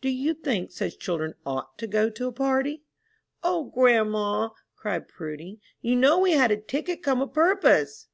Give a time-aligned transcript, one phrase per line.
[0.00, 2.84] Do you think such children ought to go to a party?"
[3.42, 8.06] "O, grandma," cried Prudy, "you know we had a ticket come a purpose!"